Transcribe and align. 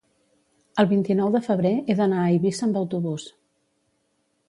El 0.83 0.89
vint-i-nou 0.93 1.29
de 1.35 1.43
febrer 1.49 1.75
he 1.95 1.99
d'anar 2.01 2.25
a 2.25 2.33
Eivissa 2.33 2.69
amb 2.71 2.83
autobús. 2.85 3.31